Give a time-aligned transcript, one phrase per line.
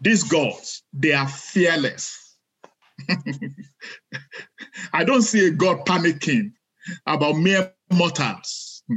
[0.00, 2.36] these gods, they are fearless.
[4.92, 6.52] I don't see a God panicking
[7.06, 8.82] about mere mortals.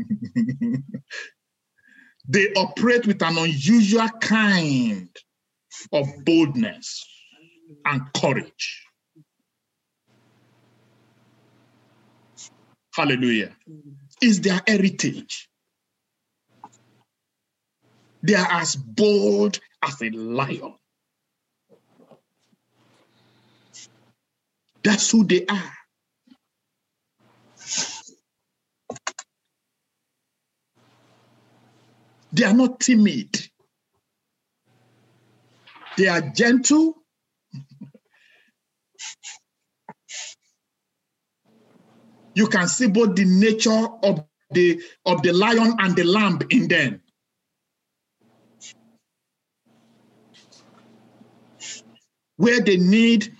[2.27, 5.09] they operate with an unusual kind
[5.91, 7.05] of boldness
[7.85, 8.85] and courage.
[12.93, 13.55] Hallelujah.
[14.21, 15.49] Is their heritage.
[18.23, 20.75] They are as bold as a lion.
[24.83, 25.73] That's who they are.
[32.33, 33.47] They are not timid.
[35.97, 36.95] They are gentle.
[42.35, 46.67] you can see both the nature of the of the lion and the lamb in
[46.67, 47.01] them.
[52.37, 53.33] Where they need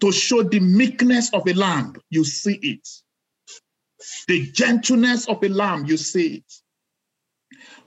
[0.00, 2.88] to show the meekness of a lamb, you see it.
[4.28, 6.54] The gentleness of a lamb, you see it.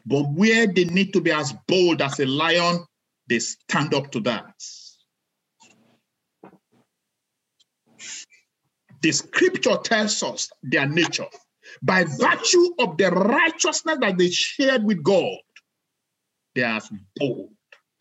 [0.06, 2.86] But where they need to be as bold as a lion,
[3.30, 4.54] they stand up to that.
[9.02, 11.28] The scripture tells us their nature.
[11.84, 15.38] By virtue of the righteousness that they shared with God,
[16.56, 17.52] they are as bold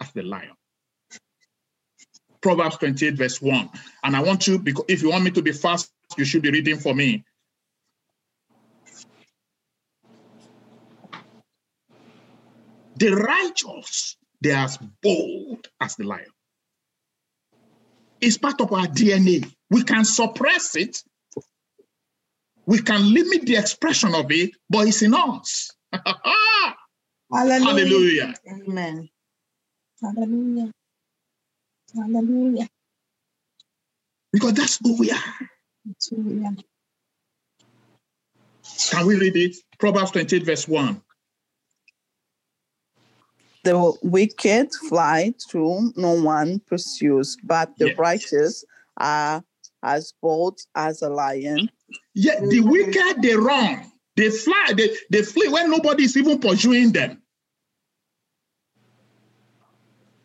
[0.01, 0.57] as the lion.
[2.43, 3.71] Proverbs 28, verse 1.
[4.05, 6.51] And I want you, because if you want me to be fast, you should be
[6.51, 7.25] reading for me.
[12.97, 16.27] The righteous, they are as bold as the lion.
[18.21, 19.51] It's part of our DNA.
[19.71, 21.03] We can suppress it.
[22.67, 25.71] We can limit the expression of it, but it's in us.
[27.33, 27.65] Hallelujah.
[27.67, 28.35] Hallelujah.
[28.49, 29.09] Amen.
[30.01, 30.71] Hallelujah.
[31.95, 32.69] Hallelujah.
[34.33, 35.19] Because that's who we are.
[36.11, 36.57] Hallelujah.
[38.91, 39.57] Can we read it?
[39.79, 41.03] Proverbs 28, verse 1.
[43.65, 47.99] The wicked fly through, no one pursues, but the Yes.
[47.99, 48.65] righteous
[48.97, 49.45] are
[49.83, 51.71] as bold as a lion.
[52.15, 56.93] Yeah, the wicked they run, they fly, they, they flee when nobody is even pursuing
[56.93, 57.22] them.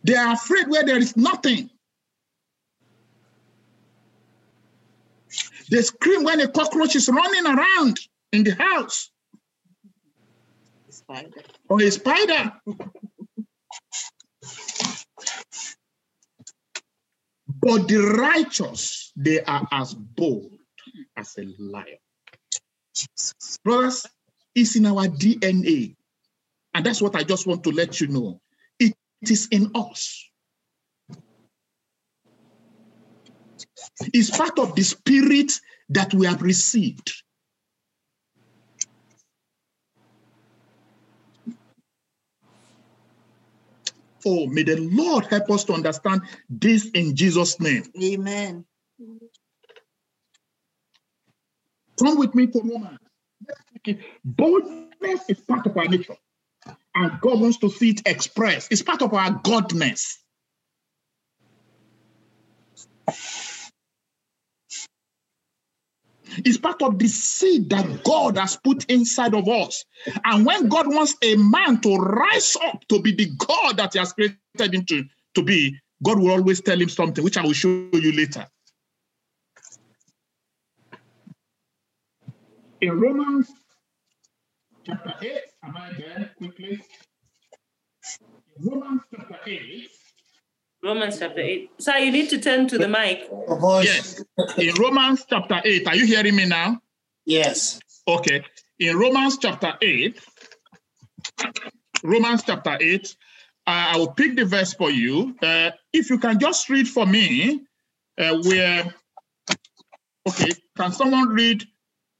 [0.07, 1.69] They are afraid where there is nothing.
[5.69, 8.00] They scream when a cockroach is running around
[8.31, 9.12] in the house
[10.90, 11.29] Spider.
[11.68, 12.53] or a spider.
[17.62, 20.53] but the righteous, they are as bold
[21.18, 21.97] as a lion.
[23.66, 24.06] Brothers,
[24.56, 25.97] it's in our DNA.
[26.74, 28.39] And that's what I just want to let you know.
[29.22, 30.30] It is in us.
[34.14, 37.24] It's part of the spirit that we have received.
[44.26, 47.84] Oh, may the Lord help us to understand this in Jesus' name.
[48.04, 48.66] Amen.
[52.00, 53.00] Come with me to Romans.
[53.48, 54.06] Let's take it.
[54.26, 56.18] Boldness is part of our nature.
[57.00, 58.72] And God wants to see it expressed.
[58.72, 60.16] It's part of our godness.
[66.40, 69.86] It's part of the seed that God has put inside of us.
[70.25, 74.00] And when God wants a man to rise up to be the God that He
[74.00, 75.03] has created him to,
[75.36, 78.47] to be, God will always tell him something, which I will show you later.
[82.81, 83.52] In Romans
[84.84, 86.80] chapter 8, am I there quickly?
[88.60, 89.90] Romans chapter 8,
[90.84, 91.70] Romans chapter 8.
[91.80, 93.30] Sir, you need to turn to the mic.
[93.84, 94.24] yes.
[94.58, 96.80] In Romans chapter 8, are you hearing me now?
[97.26, 97.80] Yes.
[98.08, 98.44] Okay.
[98.80, 100.20] In Romans chapter 8,
[102.04, 103.16] Romans chapter 8,
[103.68, 105.36] uh, I will pick the verse for you.
[105.42, 107.66] Uh, if you can just read for me
[108.18, 108.94] uh, where,
[110.28, 111.66] okay, can someone read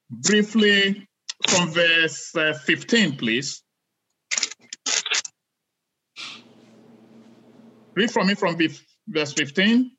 [0.10, 1.07] briefly
[1.48, 3.64] from verse uh, 15, please?
[7.96, 8.58] Read from me from
[9.08, 9.92] verse 15.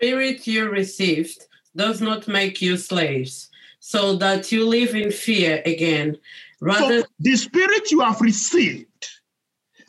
[0.00, 3.50] Spirit you received does not make you slaves,
[3.80, 6.16] so that you live in fear again.
[6.60, 9.08] Rather, So the spirit you have received,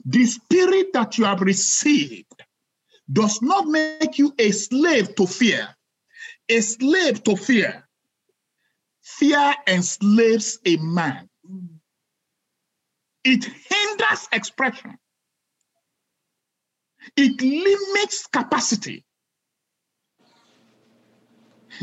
[0.06, 2.44] the spirit that you have received
[3.12, 5.68] does not make you a slave to fear.
[6.50, 7.88] A slave to fear.
[9.18, 11.30] Fear enslaves a man.
[13.24, 14.98] It hinders expression.
[17.16, 19.06] It limits capacity.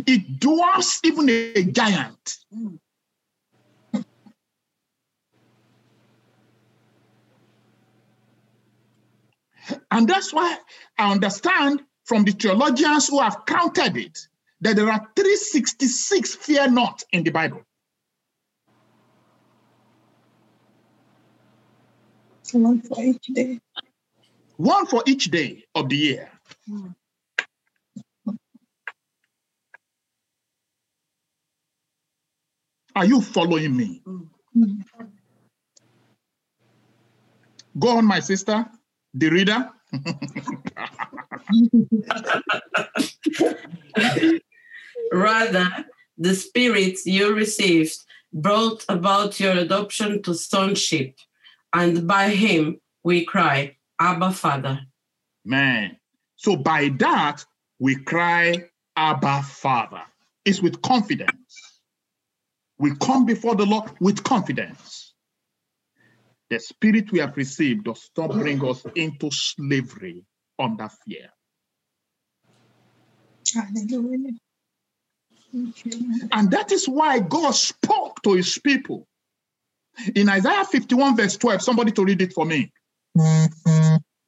[0.06, 2.38] It dwarfs even a giant.
[9.90, 10.58] And that's why
[10.96, 14.18] I understand from the theologians who have counted it
[14.60, 17.62] that there are 366 fear not in the Bible.
[22.52, 23.60] One for each day.
[24.56, 26.30] One for each day of the year.
[26.68, 26.94] Mm.
[32.96, 34.02] Are you following me?
[34.06, 34.28] Mm.
[37.78, 38.66] Go on, my sister,
[39.14, 39.70] the reader.
[45.12, 45.68] Rather,
[46.16, 47.96] the Spirit you received
[48.32, 51.16] brought about your adoption to sonship,
[51.72, 54.80] and by him we cry, Abba, Father.
[55.44, 55.96] Man.
[56.36, 57.44] So by that,
[57.78, 60.02] we cry, Abba, Father.
[60.44, 61.80] It's with confidence.
[62.78, 65.14] We come before the Lord with confidence.
[66.50, 70.24] The spirit we have received does not bring us into slavery
[70.58, 71.28] under fear.
[73.54, 74.32] Hallelujah.
[75.52, 79.06] And that is why God spoke to his people.
[80.14, 82.72] In Isaiah 51, verse 12, somebody to read it for me.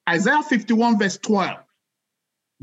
[0.08, 1.58] Isaiah 51, verse 12.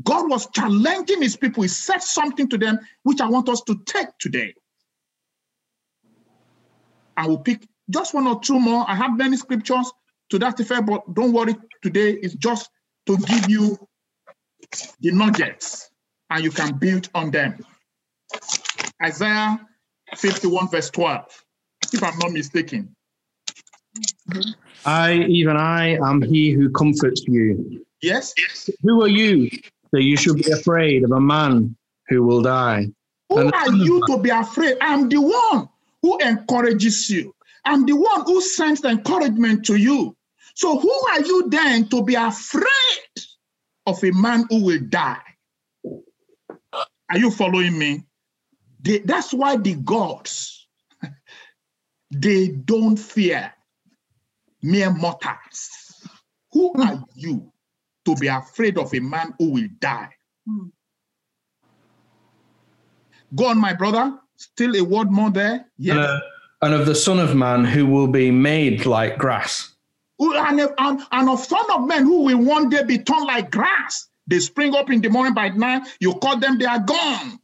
[0.04, 1.62] God was challenging his people.
[1.62, 4.54] He said something to them, which I want us to take today.
[7.16, 8.84] I will pick just one or two more.
[8.88, 9.90] I have many scriptures
[10.30, 12.70] to that effect, but don't worry, today is just
[13.06, 13.78] to give you
[15.00, 15.90] the nuggets
[16.30, 17.64] and you can build on them.
[19.02, 19.60] Isaiah
[20.16, 21.44] 51, verse 12,
[21.92, 22.94] if I'm not mistaken.
[24.84, 27.84] I, even I, am he who comforts you.
[28.02, 28.34] Yes?
[28.38, 28.70] Yes.
[28.82, 29.50] Who are you
[29.92, 31.76] that you should be afraid of a man
[32.08, 32.88] who will die?
[33.28, 34.76] Who And are you Man- to be afraid?
[34.80, 35.68] I'm the one
[36.02, 37.34] who encourages you.
[37.64, 40.16] I'm the one who sends the encouragement to you.
[40.54, 42.66] So who are you then to be afraid
[43.86, 45.20] of a man who will die?
[47.10, 48.04] Are you following me?
[48.80, 50.66] They- that's why the gods,
[52.10, 53.52] they don't fear
[54.62, 55.70] mere mortals.
[56.52, 57.52] Who are you
[58.04, 60.10] to be afraid of a man who will die?
[60.46, 60.68] Hmm.
[63.34, 64.18] Go on, my brother.
[64.36, 65.52] Still a word more there.
[65.52, 65.96] And, Yes.
[65.98, 66.20] uh,
[66.62, 69.74] and of the Son of Man who will be made like grass.
[70.18, 73.50] Who- And, and, and of son of men who will one day be turned like
[73.50, 74.08] grass.
[74.26, 75.86] They spring up in the morning by night.
[76.00, 77.38] You call them, they are gone.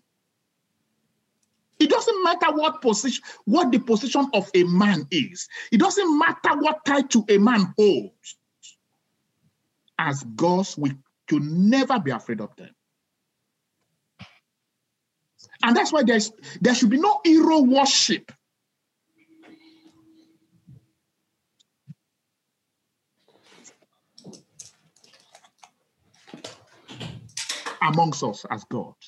[1.81, 5.49] It doesn't matter what position, what the position of a man is.
[5.73, 8.37] It doesn't matter what title a man holds.
[9.99, 10.93] As gods, we
[11.29, 12.71] should never be afraid of them.
[15.63, 16.31] And that's why there's
[16.61, 18.31] there should be no hero worship.
[27.85, 29.04] amongst us as gods.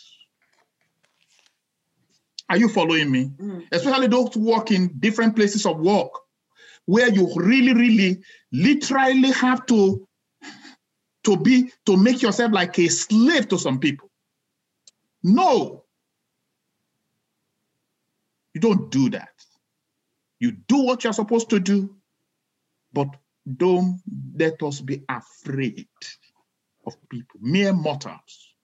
[2.48, 3.30] Are you following me?
[3.40, 3.66] Mm.
[3.72, 6.12] Especially those who work in different places of work
[6.84, 8.22] where you really, really,
[8.52, 10.06] literally have to,
[11.24, 14.10] to be, to make yourself like a slave to some people.
[15.22, 15.84] No.
[18.54, 19.30] You don't do that.
[20.38, 21.96] You do what you're supposed to do,
[22.92, 23.08] but
[23.56, 24.00] don't
[24.38, 25.88] let us be afraid
[26.86, 28.54] of people, mere mortals.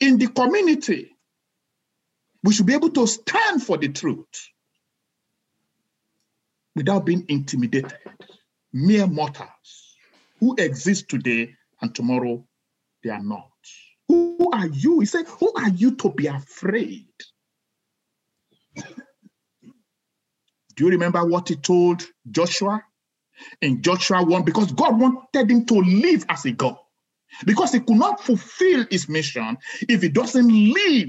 [0.00, 1.10] In the community,
[2.44, 4.50] we should be able to stand for the truth
[6.76, 7.94] without being intimidated.
[8.72, 9.96] Mere mortals
[10.40, 12.44] who exist today and tomorrow
[13.04, 13.50] they are not.
[14.08, 15.00] Who are you?
[15.00, 17.08] He said, Who are you to be afraid?
[20.76, 22.82] Do you remember what he told Joshua
[23.62, 24.44] in Joshua 1?
[24.44, 26.78] Because God wanted him to live as a God.
[27.44, 29.56] Because he could not fulfill his mission
[29.88, 31.08] if he doesn't live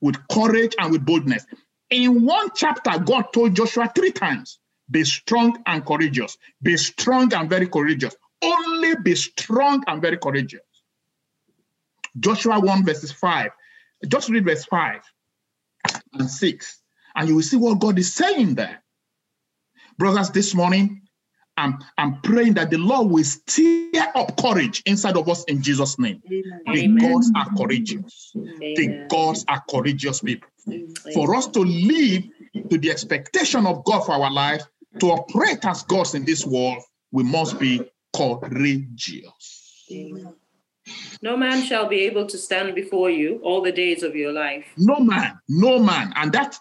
[0.00, 1.46] with courage and with boldness.
[1.90, 4.58] In one chapter, God told Joshua three times
[4.90, 8.14] be strong and courageous, be strong and very courageous.
[8.42, 10.60] Only be strong and very courageous.
[12.18, 13.50] Joshua 1, verses 5.
[14.08, 15.02] Just read verse 5
[16.14, 16.82] and 6,
[17.14, 18.82] and you will see what God is saying there.
[19.98, 20.99] Brothers, this morning,
[21.60, 25.98] I'm, I'm praying that the Lord will stir up courage inside of us in Jesus'
[25.98, 26.22] name.
[26.26, 26.96] The Amen.
[26.96, 28.32] gods are courageous.
[28.34, 30.48] The gods are courageous people.
[30.66, 30.94] Amen.
[31.12, 32.24] For us to live
[32.70, 34.62] to the expectation of God for our life,
[35.00, 37.82] to operate as gods in this world, we must be
[38.16, 39.86] courageous.
[41.20, 44.64] No man shall be able to stand before you all the days of your life.
[44.78, 46.14] No man, no man.
[46.16, 46.58] And that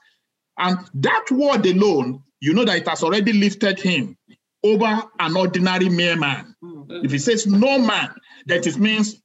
[0.57, 4.17] and that word alone, you know that it has already lifted him
[4.63, 6.55] over an ordinary mere man.
[6.61, 6.83] Hmm.
[7.03, 8.13] If he says no man,
[8.47, 9.21] that it means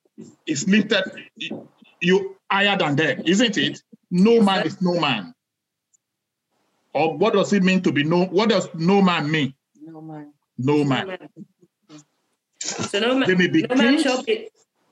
[0.47, 1.05] it's lifted
[2.01, 3.83] you higher than them, isn't it?
[4.11, 5.35] No man is no man.
[6.93, 8.27] Or what does it mean to be no?
[8.27, 9.55] What does no man mean?
[9.85, 10.33] No man.
[10.57, 11.19] No man.
[12.61, 13.29] So no man,
[13.69, 14.49] no man shall be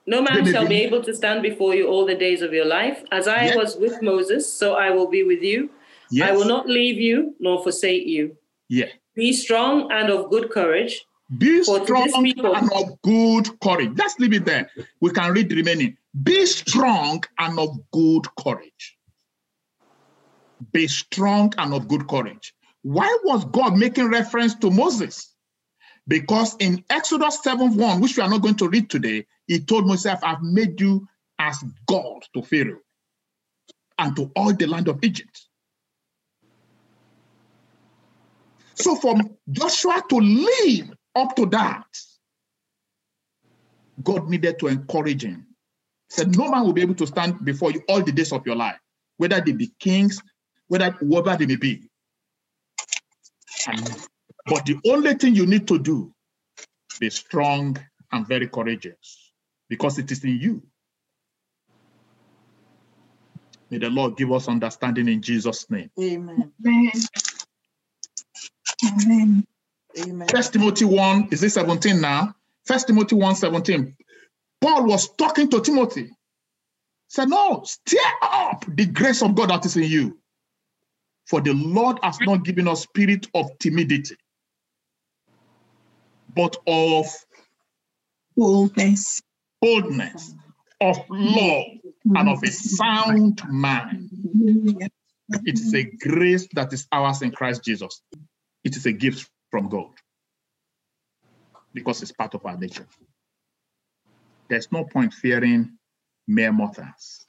[0.06, 2.64] no man shall be- be able to stand before you all the days of your
[2.66, 3.04] life.
[3.12, 3.56] As I Yes.
[3.56, 5.70] was with Moses, so I will be with you.
[6.10, 6.28] Yes.
[6.28, 8.36] I will not leave you nor forsake you.
[8.68, 8.88] Yeah.
[9.14, 11.04] Be strong and of good courage.
[11.38, 13.94] Be For strong people- and of good courage.
[13.96, 14.70] Just leave it there.
[15.00, 15.96] We can read the remaining.
[16.22, 18.98] Be strong and of good courage.
[20.72, 22.54] Be strong and of good courage.
[22.82, 25.34] Why was God making reference to Moses?
[26.08, 29.86] Because in Exodus 7 1, which we are not going to read today, he told
[29.86, 31.06] Moses, I've made you
[31.38, 32.80] as God to Pharaoh
[33.98, 35.46] and to all the land of Egypt.
[38.74, 39.14] So for
[39.50, 41.86] Joshua to live up to that,
[44.02, 45.46] God needed to encourage him.
[46.10, 48.46] He said, No man will be able to stand before you all the days of
[48.46, 48.78] your life,
[49.16, 50.20] whether they be kings,
[50.68, 51.88] whether whoever they may be.
[53.66, 54.06] And-
[54.46, 56.12] but the only thing you need to do,
[56.98, 57.76] be strong
[58.10, 59.32] and very courageous,
[59.68, 60.62] because it is in you.
[63.70, 65.90] May the Lord give us understanding in Jesus' name.
[66.00, 66.52] Amen.
[66.66, 66.92] Amen.
[68.84, 69.46] Amen.
[69.98, 70.28] Amen.
[70.28, 72.34] First Timothy 1, is it 17 now?
[72.66, 73.96] First Timothy 1 17.
[74.60, 76.10] Paul was talking to Timothy.
[77.08, 80.18] Said, No, stir up the grace of God that is in you.
[81.28, 84.16] For the Lord has not given us spirit of timidity,
[86.34, 87.06] but of
[88.36, 89.22] Boldness.
[89.62, 90.34] boldness,
[90.80, 91.64] of love,
[92.16, 94.10] and of a sound mind.
[95.46, 98.02] It is a grace that is ours in Christ Jesus.
[98.64, 99.90] It is a gift from God
[101.74, 102.86] because it's part of our nature.
[104.48, 105.78] There's no point fearing
[106.28, 107.26] mere mortals.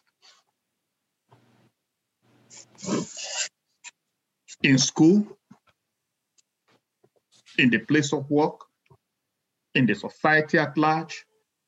[4.61, 5.27] In school,
[7.57, 8.61] in the place of work,
[9.75, 11.25] in the society at large,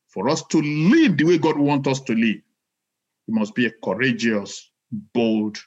[0.10, 2.41] for us to live the way God wants us to live,
[3.27, 5.57] we must be a courageous, bold,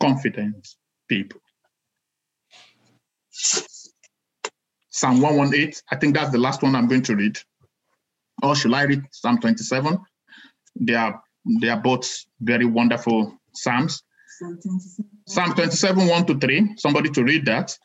[0.00, 0.68] confident
[1.08, 1.40] people.
[4.90, 7.38] Psalm 118, I think that's the last one I'm going to read.
[8.42, 9.98] Or should I read Psalm 27?
[10.76, 11.22] They are
[11.60, 14.02] they are both very wonderful Psalms.
[15.26, 17.76] Psalm 27, 1 to 3, somebody to read that.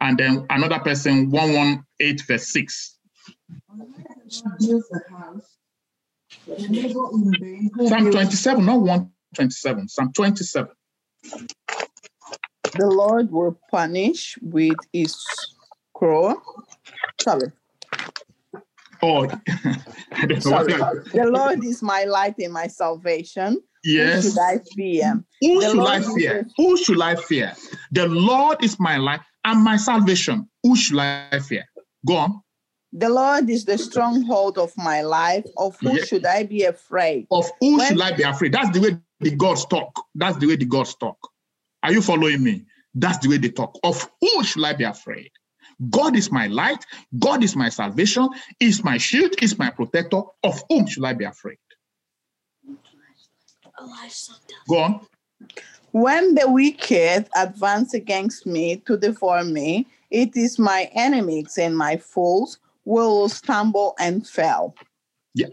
[0.00, 2.98] And then another person, 118, verse 6.
[4.58, 5.56] Build a house.
[6.46, 10.70] but the labor in vain who Psalm 27, not 127, Psalm 27.
[12.78, 15.16] The Lord will punish with his
[15.94, 16.40] crow.
[17.20, 17.52] Sorry.
[19.02, 19.24] Oh,
[20.12, 20.72] I don't know Sorry.
[20.72, 23.60] The Lord is my light and my salvation.
[23.84, 24.24] Yes.
[24.24, 25.24] Who should I fear?
[25.42, 26.42] Who The should Lord I is fear?
[26.42, 27.52] the- Who should I fear?
[27.92, 30.48] The Lord is my light and my salvation.
[30.62, 31.64] Who should I fear?
[32.06, 32.40] Go on.
[32.92, 35.44] The Lord is the stronghold of my life.
[35.58, 37.26] Of who should I be afraid?
[37.30, 38.52] Of who When- should I be afraid?
[38.52, 39.92] That's the way the gods talk.
[40.14, 41.18] That's the way the gods talk.
[41.86, 42.64] Are you following me?
[42.96, 43.78] That's the way they talk.
[43.84, 45.30] Of who should I be afraid?
[45.88, 46.84] God is my light.
[47.16, 48.28] God is my salvation.
[48.58, 49.40] Is my shield.
[49.40, 50.22] Is my protector.
[50.42, 51.58] Of whom should I be afraid?
[54.68, 55.06] Go on.
[55.92, 61.98] When the wicked advance against me to devour me, it is my enemies and my
[61.98, 64.74] foes will stumble and fail.
[65.34, 65.50] Yeah.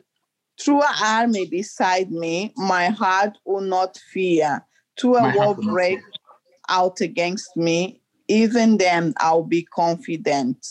[0.60, 4.66] Through an army beside me, my heart will not fear.
[5.00, 6.00] Through a war break
[6.70, 10.65] out against me, even then I'll be confident.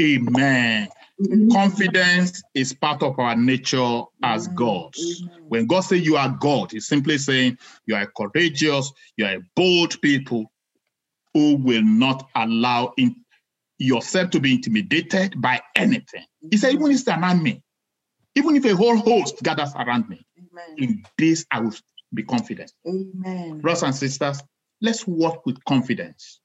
[0.00, 0.88] Amen.
[1.52, 5.22] Confidence is part of our nature as gods.
[5.48, 9.42] When God says you are God, He's simply saying you are courageous, you are a
[9.54, 10.50] bold people
[11.32, 13.16] who will not allow in
[13.78, 16.24] yourself to be intimidated by anything.
[16.50, 17.62] He said, even if it's an army,
[18.34, 20.74] even if a whole host gathers around me, Amen.
[20.78, 21.74] in this I will
[22.12, 22.72] be confident.
[22.86, 23.60] Amen.
[23.60, 24.42] Brothers and sisters,
[24.82, 26.40] let's walk with confidence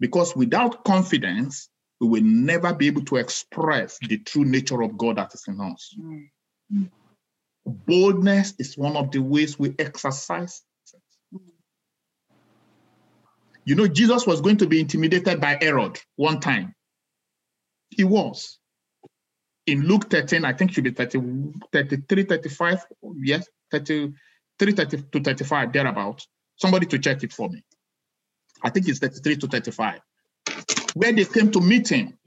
[0.00, 1.68] because without confidence,
[2.00, 5.60] we will never be able to express the true nature of God that is in
[5.60, 5.96] us.
[6.00, 6.90] Mm.
[7.66, 10.62] Boldness is one of the ways we exercise.
[13.64, 16.74] You know, Jesus was going to be intimidated by Herod one time.
[17.90, 18.58] He was.
[19.66, 21.20] in Luke 13, I think it should be 30,
[21.72, 22.86] 33, 35,
[23.22, 24.14] yes, 33
[24.74, 26.26] 30 to 35, thereabout.
[26.56, 27.64] Somebody to check it for me.
[28.64, 30.00] I think it's 33 to 35.
[30.94, 32.18] Where they came to meet him,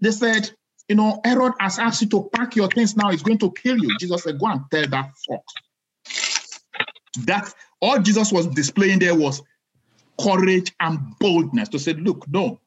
[0.00, 0.50] they said,
[0.88, 3.76] You know, Herod has asked you to pack your things now, he's going to kill
[3.78, 3.94] you.
[3.98, 5.54] Jesus said, Go and tell that fox.
[7.26, 9.42] That all Jesus was displaying there was
[10.18, 12.58] courage and boldness to say, Look, no,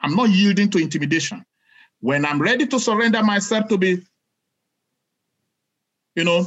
[0.00, 1.44] I'm not yielding to intimidation.
[2.00, 4.02] When I'm ready to surrender myself to be,
[6.14, 6.46] you know,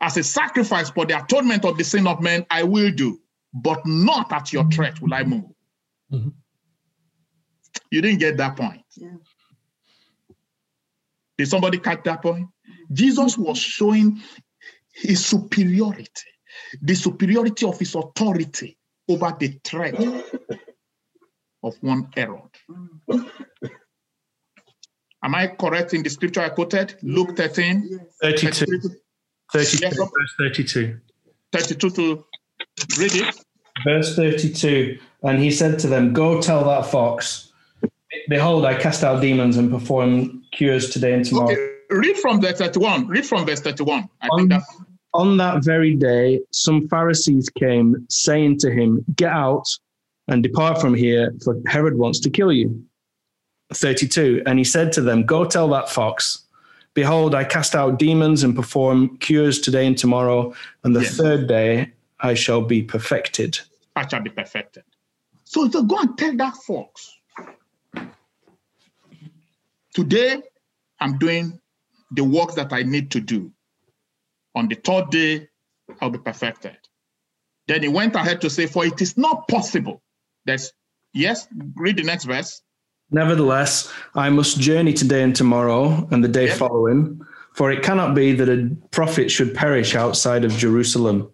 [0.00, 3.20] as a sacrifice for the atonement of the sin of men, I will do,
[3.52, 4.70] but not at your mm-hmm.
[4.70, 5.50] threat will I move.
[6.12, 6.32] Mhm.
[7.90, 8.82] You didn't get that point.
[8.96, 9.16] Yeah.
[11.38, 12.46] Did somebody catch that point?
[12.46, 12.94] Mm-hmm.
[12.94, 14.20] Jesus was showing
[14.92, 16.30] his superiority,
[16.82, 18.76] the superiority of his authority
[19.08, 19.94] over the threat
[21.62, 22.50] of one Herod.
[22.70, 23.30] Mm.
[25.22, 26.96] Am I correct in the scripture I quoted?
[27.02, 28.00] Luke 13, Yes.
[28.22, 28.66] 32.
[28.66, 28.90] 33
[29.52, 30.04] 32, Yes, sir.
[30.04, 31.00] verse 32.
[31.52, 32.24] 32 to
[32.98, 33.34] read it.
[33.84, 37.52] Verse 32 And he said to them, Go tell that fox,
[38.28, 41.52] Behold, I cast out demons and perform cures today and tomorrow.
[41.52, 43.06] Okay, read from verse 31.
[43.06, 44.08] Read from verse 31.
[44.22, 44.76] I Um, think that's
[45.14, 49.64] On that very day, some Pharisees came, saying to him, Get out
[50.26, 52.82] and depart from here, for Herod wants to kill you.
[53.74, 56.44] 32 And he said to them, Go tell that fox,
[56.94, 60.52] Behold, I cast out demons and perform cures today and tomorrow,
[60.84, 61.16] and the Yes.
[61.16, 63.58] third day I shall be perfected.
[63.96, 64.84] I shall be perfected.
[65.44, 67.14] So, so go and tell that fox.
[69.94, 70.42] Today,
[71.00, 71.60] I'm doing
[72.12, 73.52] the work that I need to do.
[74.54, 75.48] On the third day,
[76.00, 76.76] I'll be perfected.
[77.66, 80.02] Then he went ahead to say, For it is not possible.
[80.44, 80.72] There's,
[81.12, 81.46] yes,
[81.76, 82.62] read the next verse.
[83.10, 86.54] Nevertheless, I must journey today and tomorrow and the day Yeah.
[86.54, 87.20] following,
[87.54, 91.30] for it cannot be that a prophet should perish outside of Jerusalem.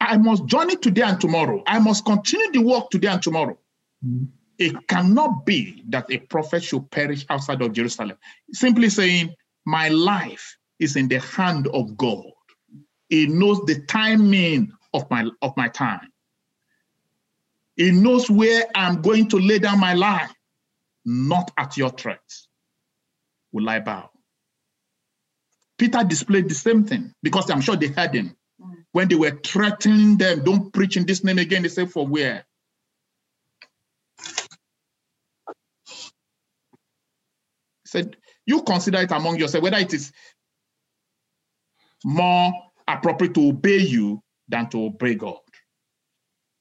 [0.00, 1.62] I must journey today and tomorrow.
[1.66, 3.58] I must continue the work today and tomorrow.
[4.04, 4.24] Mm-hmm.
[4.58, 8.16] It cannot be that a prophet should perish outside of Jerusalem.
[8.52, 9.34] Simply saying,
[9.64, 12.24] My life is in the hand of God.
[13.08, 16.12] He knows the timing of my of my time.
[17.76, 20.32] He knows where I'm going to lay down my life.
[21.04, 22.48] Not at your threats
[23.52, 24.10] will I bow.
[25.78, 28.36] Peter displayed the same thing because I'm sure they heard him
[28.92, 31.62] when they were threatening them, don't preach in this name again.
[31.62, 32.44] They said, For where?
[37.84, 40.12] He said, You consider it among yourselves whether it is
[42.04, 42.52] more
[42.86, 45.38] appropriate to obey you than to obey God.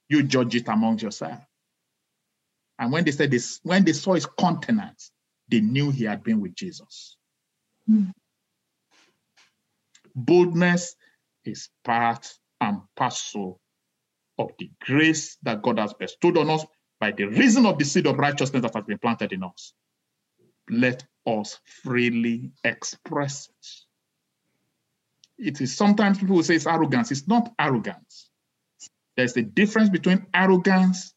[0.09, 1.41] You judge it among yourselves.
[2.79, 5.11] And when they said this, when they saw his countenance,
[5.49, 7.17] they knew he had been with Jesus.
[7.87, 8.09] Hmm.
[10.15, 10.95] Boldness
[11.47, 12.27] is part
[12.62, 13.60] and parcel
[14.38, 16.65] of the grace that God has bestowed on us
[16.99, 19.73] by the reason of the seed of righteousness that has been planted in us.
[20.69, 23.67] Let us freely express it.
[25.47, 27.12] It is sometimes people will say it's arrogance.
[27.12, 28.29] It's not arrogance.
[29.15, 31.13] There's a difference between arrogance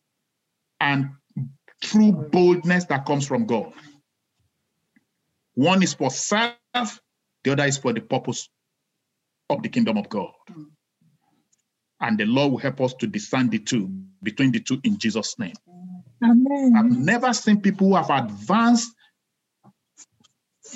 [0.81, 1.11] and
[1.83, 3.73] true boldness that comes from God.
[5.55, 6.55] One is for self,
[7.45, 8.49] the other is for the purpose
[9.51, 10.31] of the kingdom of God.
[12.01, 13.91] And the Lord will help us to discern the two,
[14.23, 15.55] between the two in Jesus' name.
[16.23, 18.93] I've never seen people who have advanced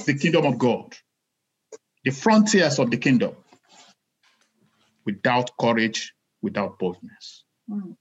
[0.07, 0.95] the kingdom of God,
[2.05, 3.35] the frontiers of the kingdom,
[5.07, 7.45] without courage, without boldness.
[7.71, 7.97] Mm.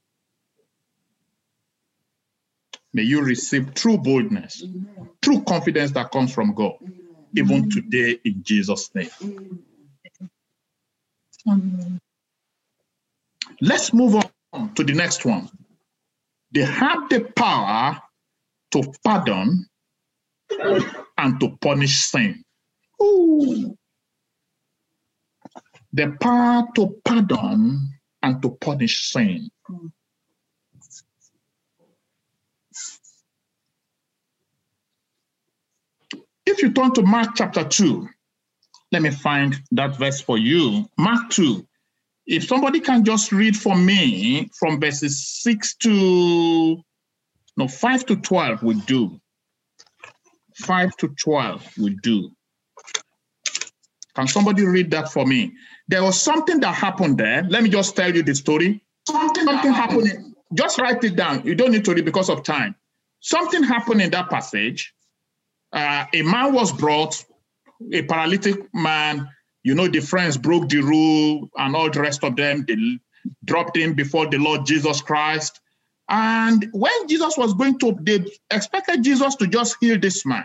[2.92, 5.10] May you receive true boldness, Amen.
[5.22, 6.94] true confidence that comes from God, Amen.
[7.36, 9.10] even today in Jesus' name.
[9.22, 9.62] Amen.
[11.48, 12.00] Amen.
[13.60, 14.16] Let's move
[14.52, 15.48] on to the next one.
[16.52, 18.00] They have the power
[18.72, 19.66] to pardon
[21.18, 22.42] and to punish sin.
[23.02, 23.76] Ooh.
[25.92, 27.90] The power to pardon
[28.22, 29.50] and to punish sin.
[36.46, 38.08] If you turn to Mark chapter 2,
[38.94, 40.88] let me find that verse for you.
[40.96, 41.66] Mark 2,
[42.26, 46.76] if somebody can just read for me from verses 6 to
[47.56, 49.20] no 5 to 12 would do.
[50.58, 52.30] 5 to 12 would do.
[54.14, 55.54] Can somebody read that for me?
[55.88, 57.42] There was something that happened there.
[57.48, 58.80] Let me just tell you the story.
[59.08, 60.36] Something, something happened.
[60.54, 61.44] just write it down.
[61.44, 62.76] You don't need to read because of time.
[63.18, 64.94] Something happened in that passage.
[65.72, 67.24] Uh, a man was brought
[67.92, 69.28] a paralytic man,
[69.62, 72.76] you know, the friends broke the rule and all the rest of them, they
[73.44, 75.60] dropped him before the Lord Jesus Christ.
[76.08, 80.44] And when Jesus was going to, they expected Jesus to just heal this man.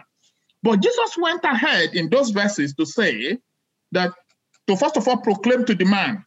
[0.64, 3.38] But Jesus went ahead in those verses to say
[3.92, 4.14] that,
[4.68, 6.26] to first of all proclaim to the man,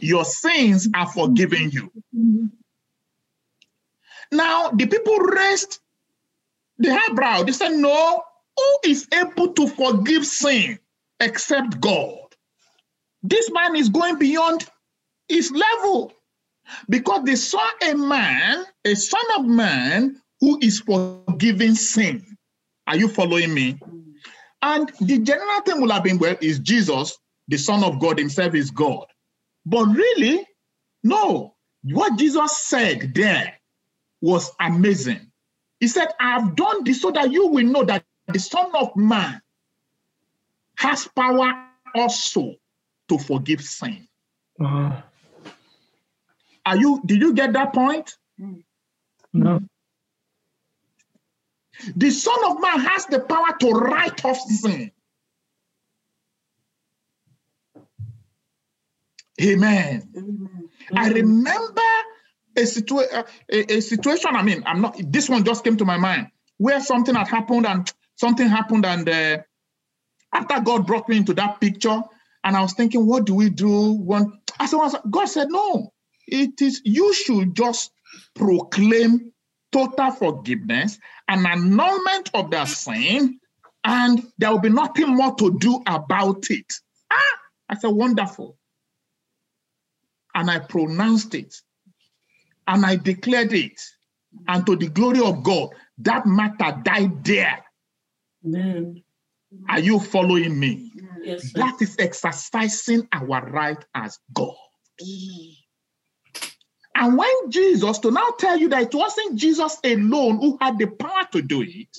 [0.00, 1.90] your sins are forgiven you.
[4.32, 5.78] Now, the people raised
[6.78, 7.44] the eyebrow.
[7.44, 8.22] They said, No,
[8.56, 10.78] who is able to forgive sin
[11.20, 12.18] except God?
[13.22, 14.66] This man is going beyond
[15.28, 16.12] his level
[16.88, 22.36] because they saw a man, a son of man, who is forgiving sin.
[22.86, 23.78] Are you following me?
[24.62, 27.16] And the general thing will have been, well, is Jesus,
[27.48, 29.06] the Son of God himself, is God.
[29.64, 30.46] But really,
[31.02, 31.54] no.
[31.84, 33.54] What Jesus said there
[34.20, 35.30] was amazing.
[35.80, 38.96] He said, I have done this so that you will know that the Son of
[38.96, 39.40] Man
[40.76, 42.54] has power also
[43.08, 44.08] to forgive sin.
[44.60, 45.00] Uh,
[46.64, 48.16] Are you, did you get that point?
[49.32, 49.60] no.
[51.94, 54.90] The Son of Man has the power to write off sin.
[59.40, 60.08] Amen.
[60.16, 60.68] Amen.
[60.94, 61.82] I remember
[62.56, 64.34] a, situa- a, a situation.
[64.34, 64.96] I mean, I'm not.
[65.12, 69.08] This one just came to my mind where something had happened and something happened, and
[69.08, 69.38] uh,
[70.34, 72.02] after God brought me into that picture,
[72.44, 73.94] and I was thinking, what do we do?
[73.94, 75.92] When I said, God said, no.
[76.28, 77.92] It is you should just
[78.34, 79.32] proclaim
[79.72, 80.98] total forgiveness
[81.28, 83.40] and annulment of their sin,
[83.84, 86.72] and there will be nothing more to do about it.
[87.12, 87.38] Ah,
[87.70, 88.56] I said, wonderful
[90.34, 91.56] and I pronounced it
[92.68, 93.80] and I declared it.
[94.48, 97.64] And to the glory of God, that matter died there.
[98.46, 99.02] Amen.
[99.68, 100.92] Are you following me?
[101.22, 101.60] Yes, sir.
[101.60, 104.54] That is exercising our right as God.
[106.94, 110.86] And when Jesus, to now tell you that it wasn't Jesus alone who had the
[110.86, 111.96] power to do it,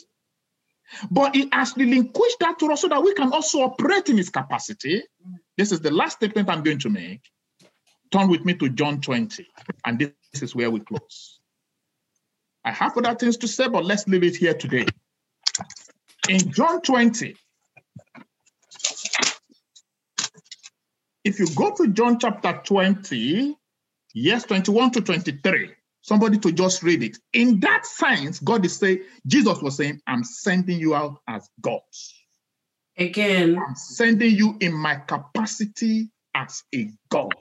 [1.12, 4.29] but he has relinquished that to us so that we can also operate in his
[4.29, 5.03] capacity.
[5.57, 7.21] This is the last statement I'm going to make.
[8.12, 9.45] Turn with me to John 20,
[9.86, 11.39] and this is where we close.
[12.63, 14.86] I have other things to say, but let's leave it here today.
[16.28, 17.36] In John 20,
[21.24, 23.58] if you go to John chapter 20,
[24.13, 27.18] yes, 21 to 23, somebody to just read it.
[27.32, 32.13] In that sense, God is saying, Jesus was saying, I'm sending you out as gods.
[32.98, 37.34] Again, I'm sending you in my capacity as a God.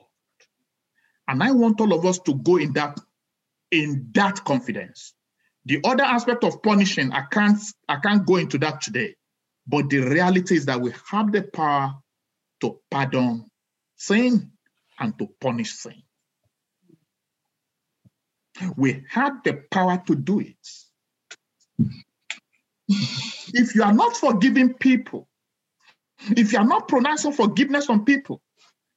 [1.27, 3.01] And I want all of us to go in that
[3.73, 5.13] in that confidence.
[5.67, 9.17] The other aspect of punishing, I can't I can't go into that today.
[9.67, 11.95] But the reality is that we have the power
[12.61, 13.51] to pardon
[13.97, 14.53] sin
[14.99, 16.03] and to punish sin.
[18.77, 20.57] We have the power to do it.
[22.89, 25.29] If you are not forgiving people,
[26.37, 28.41] if you are not pronouncing forgiveness on people,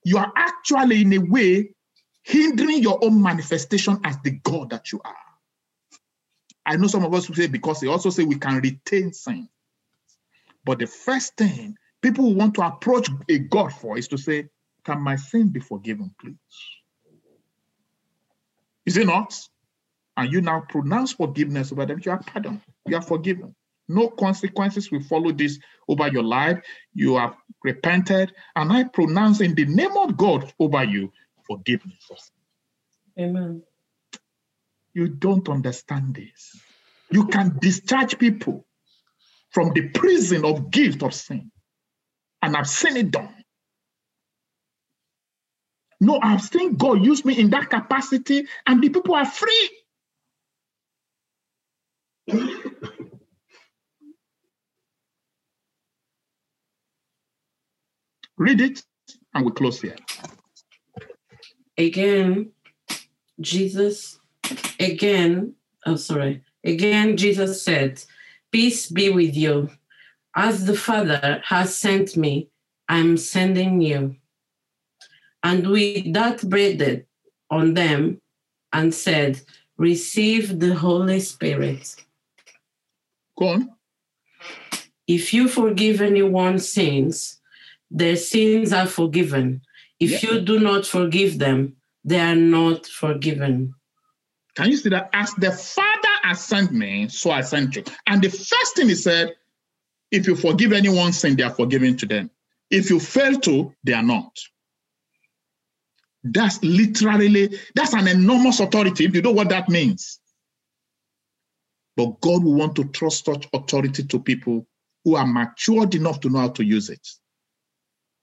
[0.06, 1.72] you are actually, in a way,
[2.24, 5.29] hindering your own manifestation as the God that you are.
[6.70, 9.50] I know some of us will say because they also say we can retain sin.
[10.64, 14.50] But the first thing people want to approach a God for is to say,
[14.86, 16.36] Can my sin be forgiven, please?
[18.86, 19.36] Is it not?
[20.16, 23.56] And you now pronounce forgiveness over them, you are pardoned, you are forgiven.
[23.88, 26.62] No consequences will follow this over your life.
[26.94, 31.12] You have repented, and I pronounce in the name of God over you
[31.48, 32.32] forgiveness.
[33.18, 33.64] amen.
[34.94, 36.60] You don't understand this.
[37.12, 38.66] You can discharge people
[39.52, 41.52] from the prison of guilt of sin.
[42.42, 43.34] And I've seen it done.
[46.02, 49.70] No, I've seen God use me in that capacity, and the people are free.
[58.38, 58.84] Read it,
[59.34, 59.98] and we close here.
[61.78, 62.52] Again,
[63.40, 64.20] Jesus,
[64.80, 65.54] again,
[65.86, 66.42] oh, sorry.
[66.64, 68.04] Again, Jesus said,
[68.52, 69.70] Peace be with you.
[70.36, 72.50] As the Father has sent me,
[72.88, 74.16] I'm sending you.
[75.44, 77.06] And with that breathed
[77.50, 78.22] on them
[78.74, 79.42] and said,
[79.78, 81.96] Receive the Holy Spirit.
[83.38, 83.70] Go on.
[85.08, 87.40] If you forgive anyone's sins,
[87.90, 89.62] their sins are forgiven.
[90.00, 93.74] If you do not forgive them, they are not forgiven.
[94.60, 95.10] Can you see that?
[95.14, 97.84] As the Father has sent me, so I sent you.
[98.08, 99.34] And the first thing he said,
[100.12, 102.30] If you forgive anyone's sin, they are forgiven to them.
[102.70, 104.38] If you fail to, they are not.
[106.26, 110.20] That's literally, that's an enormous authority if you know what that means.
[111.96, 114.68] But God will want to trust such authority to people
[115.06, 117.08] who are matured enough to know how to use it.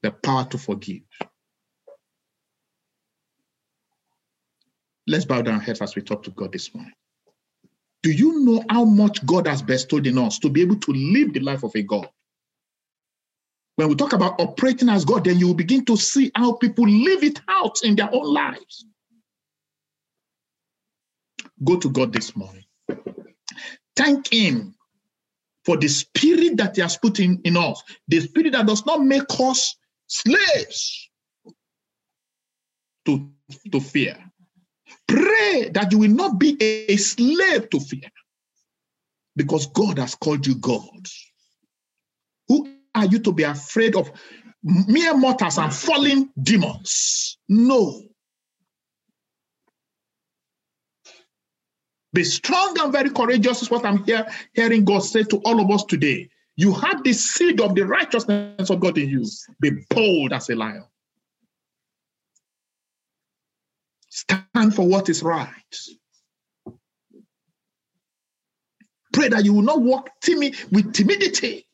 [0.03, 1.01] The power to forgive.
[5.07, 6.93] Let's bow down heads as we talk to God this morning.
[8.03, 11.33] Do you know how much God has bestowed in us to be able to live
[11.33, 12.09] the life of a God?
[13.77, 16.87] When we talk about operating as God, then you will begin to see how people
[16.87, 18.85] live it out in their own lives.
[21.63, 22.63] Go to God this morning.
[23.95, 24.75] Thank Him
[25.63, 29.03] for the spirit that He has put in, in us, the spirit that does not
[29.03, 29.75] make us
[30.07, 31.09] slaves
[33.05, 33.29] to,
[33.71, 34.17] to fear.
[35.07, 38.09] Pray that you will not be a slave to fear
[39.35, 41.07] because God has called you God.
[42.47, 44.11] Who are you to be afraid of
[44.63, 47.37] mere mortals and fallen demons?
[47.47, 48.01] No.
[52.13, 55.69] Be strong and very courageous is what I'm here hearing God say to all of
[55.69, 56.29] us today.
[56.55, 59.25] You have the seed of the righteousness of God in you.
[59.59, 60.85] Be bold as a lion.
[64.17, 65.77] Stand for what is right.
[69.13, 71.67] Pray that you will not walk timid with timidity.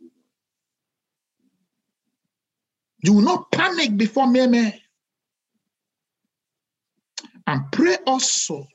[3.02, 4.74] You will not panic before mere men.
[7.48, 8.68] And pray also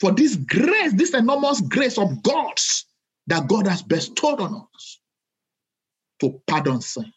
[0.00, 2.86] for this grace, this enormous grace of God's
[3.26, 5.00] that God has bestowed on us
[6.20, 7.12] to pardon sin,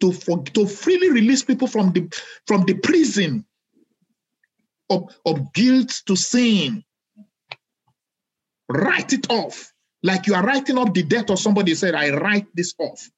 [0.00, 2.12] to, for, to freely release people from the,
[2.46, 3.46] from the prison
[4.90, 6.84] of, of guilt to sin.
[8.68, 9.72] Write it off.
[10.02, 13.10] Like you are writing up the debt of somebody said, I write this off.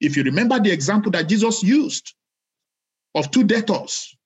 [0.00, 2.14] If you remember the example that Jesus used
[3.14, 4.16] of two debtors,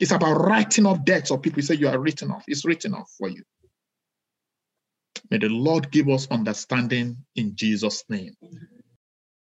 [0.00, 1.62] it's about writing off debts of people.
[1.62, 2.44] Said, You are written off.
[2.48, 3.42] It's written off for you.
[5.30, 8.34] May the Lord give us understanding in Jesus' name.